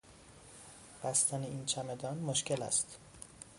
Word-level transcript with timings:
بستن 1.03 1.43
این 1.43 1.65
چمدان 1.65 2.17
مشکل 2.17 2.61
است. 2.61 2.97